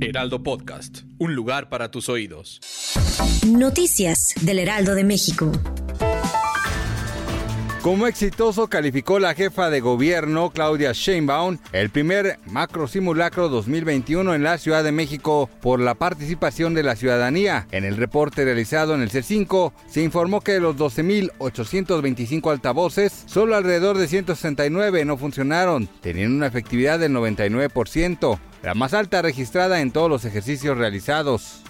[0.00, 2.60] Heraldo Podcast, un lugar para tus oídos.
[3.46, 5.52] Noticias del Heraldo de México.
[7.82, 14.42] Como exitoso calificó la jefa de gobierno Claudia Sheinbaum el primer macro simulacro 2021 en
[14.42, 17.68] la Ciudad de México por la participación de la ciudadanía.
[17.70, 23.54] En el reporte realizado en el C5 se informó que de los 12.825 altavoces, solo
[23.54, 29.90] alrededor de 169 no funcionaron, teniendo una efectividad del 99%, la más alta registrada en
[29.90, 31.62] todos los ejercicios realizados.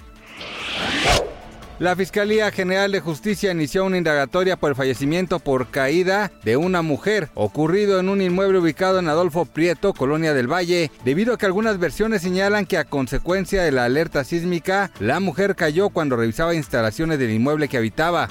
[1.78, 6.82] La Fiscalía General de Justicia inició una indagatoria por el fallecimiento por caída de una
[6.82, 11.46] mujer ocurrido en un inmueble ubicado en Adolfo Prieto, Colonia del Valle, debido a que
[11.46, 16.56] algunas versiones señalan que a consecuencia de la alerta sísmica, la mujer cayó cuando revisaba
[16.56, 18.28] instalaciones del inmueble que habitaba.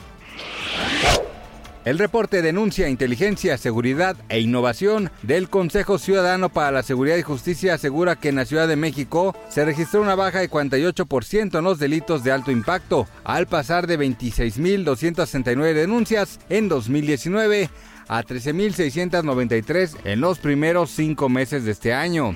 [1.87, 7.75] El reporte denuncia inteligencia, seguridad e innovación del Consejo Ciudadano para la Seguridad y Justicia
[7.75, 11.79] asegura que en la Ciudad de México se registró una baja de 48% en los
[11.79, 17.69] delitos de alto impacto, al pasar de 26.269 denuncias en 2019
[18.09, 22.35] a 13.693 en los primeros cinco meses de este año.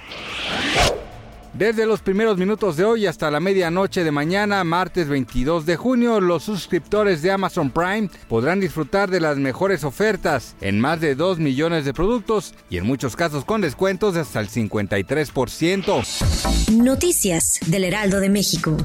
[1.53, 6.21] Desde los primeros minutos de hoy hasta la medianoche de mañana, martes 22 de junio,
[6.21, 11.39] los suscriptores de Amazon Prime podrán disfrutar de las mejores ofertas en más de 2
[11.39, 16.71] millones de productos y en muchos casos con descuentos de hasta el 53%.
[16.71, 18.77] Noticias del Heraldo de México.